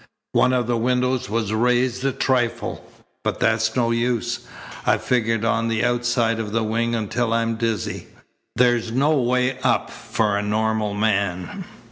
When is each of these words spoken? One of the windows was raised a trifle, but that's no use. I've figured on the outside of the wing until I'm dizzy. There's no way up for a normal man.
One 0.31 0.51
of 0.51 0.65
the 0.65 0.77
windows 0.79 1.29
was 1.29 1.53
raised 1.53 2.03
a 2.03 2.11
trifle, 2.11 2.83
but 3.23 3.39
that's 3.39 3.75
no 3.75 3.91
use. 3.91 4.39
I've 4.83 5.03
figured 5.03 5.45
on 5.45 5.67
the 5.67 5.85
outside 5.85 6.39
of 6.39 6.51
the 6.51 6.63
wing 6.63 6.95
until 6.95 7.33
I'm 7.33 7.53
dizzy. 7.55 8.07
There's 8.55 8.91
no 8.91 9.11
way 9.21 9.59
up 9.59 9.91
for 9.91 10.37
a 10.37 10.41
normal 10.41 10.95
man. 10.95 11.65